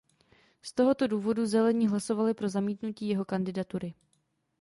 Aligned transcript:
Z 0.61 0.73
tohoto 0.73 1.07
důvodu 1.07 1.45
Zelení 1.45 1.87
hlasovali 1.87 2.33
pro 2.33 2.49
zamítnutí 2.49 3.07
jeho 3.07 3.25
kandidatury. 3.25 3.93